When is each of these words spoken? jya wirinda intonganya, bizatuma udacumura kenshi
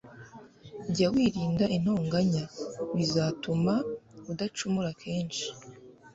jya 0.93 1.07
wirinda 1.13 1.65
intonganya, 1.77 2.43
bizatuma 2.95 3.73
udacumura 4.31 4.89
kenshi 5.01 5.45